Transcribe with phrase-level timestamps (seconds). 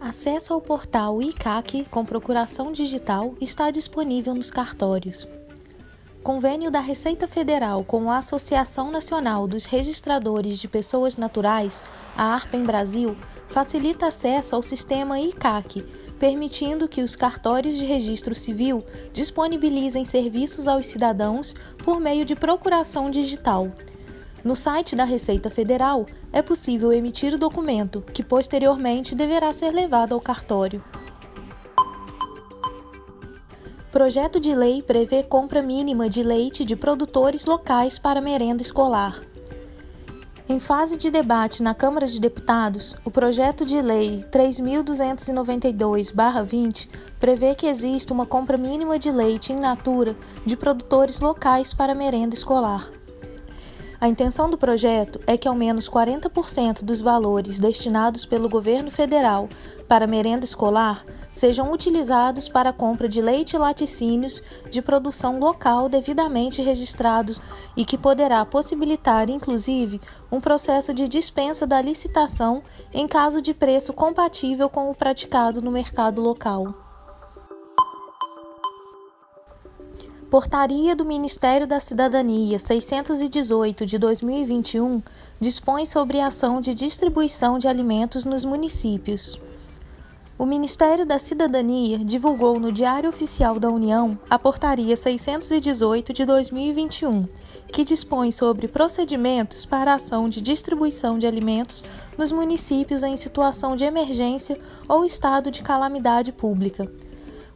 [0.00, 5.28] Acesso ao portal ICAC com procuração digital está disponível nos cartórios.
[6.22, 11.82] Convênio da Receita Federal com a Associação Nacional dos Registradores de Pessoas Naturais,
[12.16, 13.14] a ARPEM Brasil,
[13.50, 15.82] facilita acesso ao sistema ICAC,
[16.18, 21.54] permitindo que os cartórios de registro civil disponibilizem serviços aos cidadãos
[21.84, 23.70] por meio de procuração digital.
[24.42, 30.14] No site da Receita Federal é possível emitir o documento, que posteriormente deverá ser levado
[30.14, 30.82] ao cartório.
[33.92, 39.20] Projeto de lei prevê compra mínima de leite de produtores locais para merenda escolar.
[40.48, 46.88] Em fase de debate na Câmara de Deputados, o projeto de lei 3292-20
[47.20, 52.34] prevê que exista uma compra mínima de leite in natura de produtores locais para merenda
[52.34, 52.88] escolar.
[54.00, 59.46] A intenção do projeto é que ao menos 40% dos valores destinados pelo governo federal
[59.86, 65.86] para merenda escolar sejam utilizados para a compra de leite e laticínios de produção local
[65.86, 67.42] devidamente registrados
[67.76, 70.00] e que poderá possibilitar, inclusive,
[70.32, 72.62] um processo de dispensa da licitação
[72.94, 76.89] em caso de preço compatível com o praticado no mercado local.
[80.30, 85.02] Portaria do Ministério da Cidadania 618 de 2021
[85.40, 89.40] dispõe sobre a ação de distribuição de alimentos nos municípios.
[90.38, 97.26] O Ministério da Cidadania divulgou no Diário Oficial da União a Portaria 618 de 2021,
[97.72, 101.82] que dispõe sobre procedimentos para a ação de distribuição de alimentos
[102.16, 104.56] nos municípios em situação de emergência
[104.88, 106.88] ou estado de calamidade pública.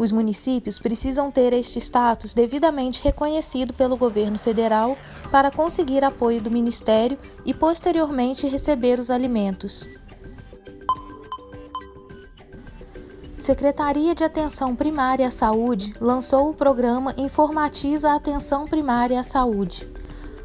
[0.00, 4.96] Os municípios precisam ter este status devidamente reconhecido pelo governo federal
[5.30, 9.86] para conseguir apoio do Ministério e posteriormente receber os alimentos.
[13.36, 19.86] Secretaria de Atenção Primária à Saúde lançou o programa Informatiza a Atenção Primária à Saúde.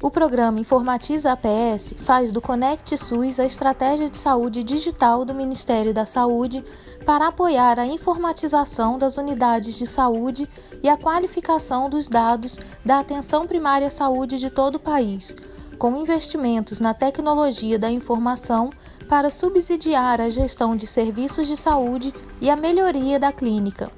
[0.00, 5.92] O programa Informatiza APS faz do Conect SUS a estratégia de saúde digital do Ministério
[5.92, 6.64] da Saúde
[7.04, 10.48] para apoiar a informatização das unidades de saúde
[10.84, 15.34] e a qualificação dos dados da atenção primária à saúde de todo o país,
[15.80, 18.70] com investimentos na tecnologia da informação
[19.08, 23.97] para subsidiar a gestão de serviços de saúde e a melhoria da clínica.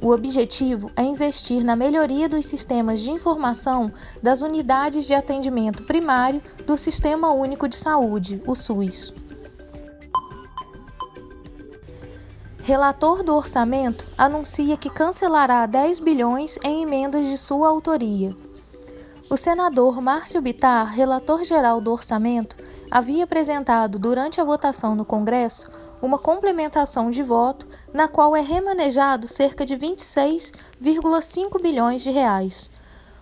[0.00, 3.92] O objetivo é investir na melhoria dos sistemas de informação
[4.22, 9.12] das unidades de atendimento primário do Sistema Único de Saúde, o SUS.
[12.62, 18.36] Relator do orçamento anuncia que cancelará 10 bilhões em emendas de sua autoria.
[19.28, 22.56] O senador Márcio Bitar, relator geral do orçamento,
[22.88, 25.68] havia apresentado durante a votação no Congresso
[26.00, 32.70] uma complementação de voto na qual é remanejado cerca de 26,5 bilhões de reais.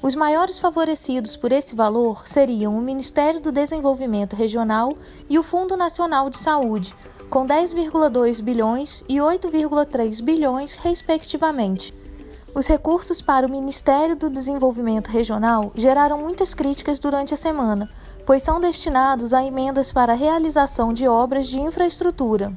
[0.00, 4.96] Os maiores favorecidos por esse valor seriam o Ministério do Desenvolvimento Regional
[5.28, 6.94] e o Fundo Nacional de Saúde,
[7.28, 11.92] com 10,2 bilhões e 8,3 bilhões, respectivamente.
[12.54, 17.90] Os recursos para o Ministério do Desenvolvimento Regional geraram muitas críticas durante a semana,
[18.28, 22.52] pois são destinados a emendas para a realização de obras de infraestrutura.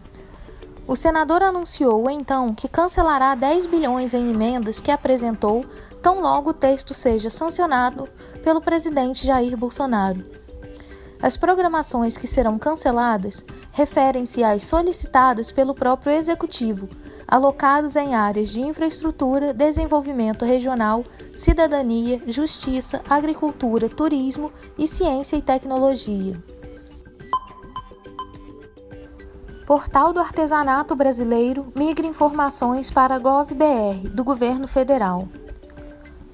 [0.86, 5.66] O senador anunciou então que cancelará 10 bilhões em emendas que apresentou
[6.02, 8.10] tão logo o texto seja sancionado
[8.44, 10.26] pelo presidente Jair Bolsonaro.
[11.22, 16.90] As programações que serão canceladas referem-se às solicitadas pelo próprio executivo,
[17.28, 21.04] alocadas em áreas de infraestrutura, desenvolvimento regional,
[21.34, 26.42] cidadania, justiça, agricultura, turismo e ciência e tecnologia.
[29.66, 35.30] Portal do Artesanato Brasileiro migra informações para a GovBR do Governo Federal.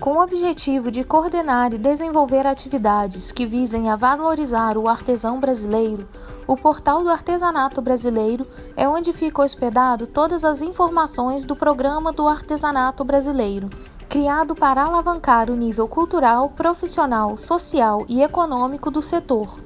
[0.07, 6.07] Com o objetivo de coordenar e desenvolver atividades que visem a valorizar o artesão brasileiro,
[6.48, 12.25] o Portal do Artesanato Brasileiro é onde fica hospedado todas as informações do Programa do
[12.25, 13.69] Artesanato Brasileiro,
[14.07, 19.59] criado para alavancar o nível cultural, profissional, social e econômico do setor.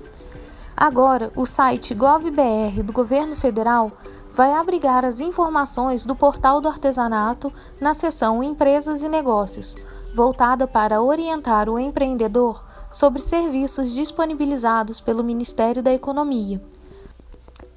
[0.76, 3.92] Agora, o site GovBR do Governo Federal
[4.34, 9.76] vai abrigar as informações do Portal do Artesanato na seção Empresas e Negócios,
[10.14, 16.62] voltada para orientar o empreendedor sobre serviços disponibilizados pelo Ministério da Economia.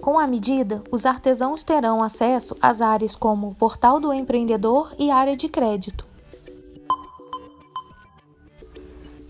[0.01, 5.37] Com a medida, os artesãos terão acesso às áreas como Portal do Empreendedor e área
[5.37, 6.05] de crédito.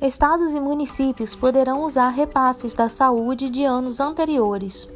[0.00, 4.88] Estados e municípios poderão usar repasses da saúde de anos anteriores.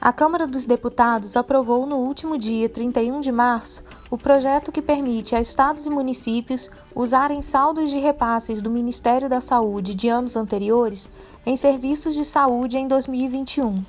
[0.00, 5.34] A Câmara dos Deputados aprovou no último dia 31 de março o projeto que permite
[5.34, 11.10] a estados e municípios usarem saldos de repasses do Ministério da Saúde de anos anteriores
[11.46, 13.82] em serviços de saúde em 2021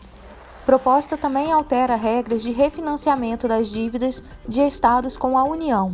[0.66, 5.92] Proposta também altera regras de refinanciamento das dívidas de estados com a União.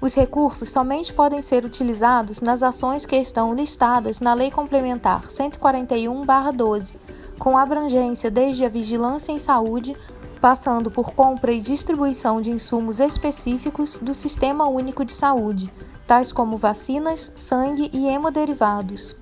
[0.00, 6.94] Os recursos somente podem ser utilizados nas ações que estão listadas na Lei Complementar 141/12,
[7.40, 9.96] com abrangência desde a vigilância em saúde,
[10.40, 15.72] passando por compra e distribuição de insumos específicos do Sistema Único de Saúde,
[16.06, 19.16] tais como vacinas, sangue e hemoderivados.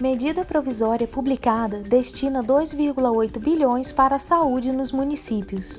[0.00, 5.78] Medida provisória publicada destina 2,8 bilhões para a saúde nos municípios.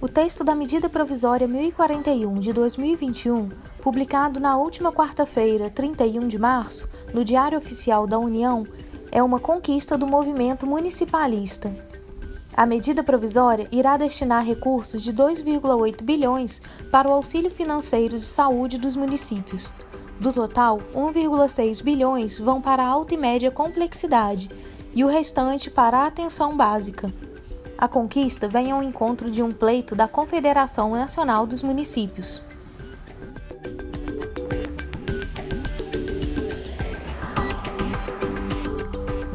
[0.00, 3.48] O texto da Medida Provisória 1041 de 2021,
[3.82, 8.64] publicado na última quarta-feira, 31 de março, no Diário Oficial da União,
[9.14, 11.72] é uma conquista do movimento municipalista.
[12.56, 18.76] A medida provisória irá destinar recursos de 2,8 bilhões para o auxílio financeiro de saúde
[18.76, 19.72] dos municípios.
[20.18, 24.50] Do total, 1,6 bilhões vão para alta e média complexidade
[24.92, 27.12] e o restante para a atenção básica.
[27.78, 32.42] A conquista vem ao encontro de um pleito da Confederação Nacional dos Municípios.